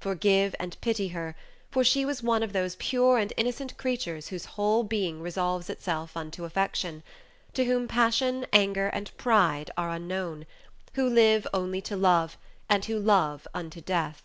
Forgive 0.00 0.54
and 0.60 0.78
pity 0.82 1.08
her, 1.08 1.34
for 1.70 1.82
she 1.82 2.04
was 2.04 2.22
one 2.22 2.42
of 2.42 2.52
those 2.52 2.76
pure 2.76 3.16
and 3.16 3.32
innocent 3.38 3.78
creatures 3.78 4.28
whose 4.28 4.44
whole 4.44 4.84
being 4.84 5.22
resolves 5.22 5.70
itself 5.70 6.14
into 6.14 6.44
affection; 6.44 7.02
to 7.54 7.64
whom 7.64 7.88
passion, 7.88 8.44
anger, 8.52 8.88
and 8.88 9.16
pride 9.16 9.70
are 9.78 9.88
unknown; 9.88 10.44
who 10.92 11.08
live 11.08 11.46
only 11.54 11.80
to 11.80 11.96
love, 11.96 12.36
and 12.68 12.84
who 12.84 12.98
love 12.98 13.48
until 13.54 13.80
death. 13.80 14.24